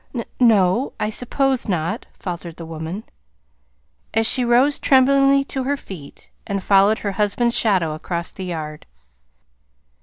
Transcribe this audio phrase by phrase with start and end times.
[0.15, 3.03] "N no, I suppose not," faltered the woman,
[4.15, 8.87] as she rose tremblingly to her feet, and followed her husband's shadow across the yard.